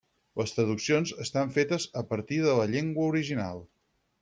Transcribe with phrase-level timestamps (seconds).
[0.39, 3.65] Les traduccions estan fetes a partir de la llengua original.